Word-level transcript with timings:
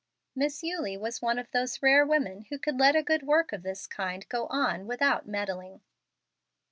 Miss 0.33 0.63
Eulie 0.63 0.97
was 0.97 1.21
one 1.21 1.37
of 1.37 1.51
those 1.51 1.83
rare 1.83 2.03
women 2.03 2.45
who 2.49 2.57
could 2.57 2.79
let 2.79 2.95
a 2.95 3.03
good 3.03 3.21
work 3.21 3.53
of 3.53 3.61
this 3.61 3.85
kind 3.85 4.27
go 4.29 4.47
on 4.47 4.87
without 4.87 5.27
meddling. 5.27 5.81